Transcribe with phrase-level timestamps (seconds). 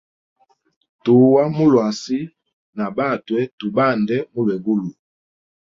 [1.03, 2.19] Tua mu luasi,
[2.75, 4.89] na batwe tu bande mulwegulu.